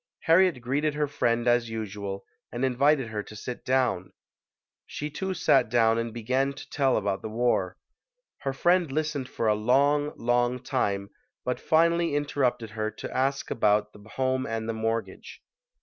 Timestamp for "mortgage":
14.73-15.43